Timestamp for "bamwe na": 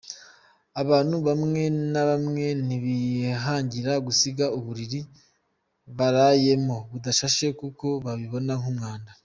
1.27-2.03